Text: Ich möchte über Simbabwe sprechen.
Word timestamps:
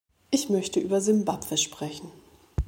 Ich 0.31 0.49
möchte 0.49 0.79
über 0.79 0.99
Simbabwe 0.99 1.57
sprechen. 1.57 2.11